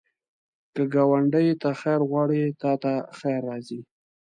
[0.73, 3.79] که ګاونډي ته خیر غواړې، تا ته خیر راځي